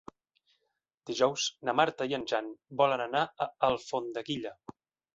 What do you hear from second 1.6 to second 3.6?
na Marta i en Jan volen anar a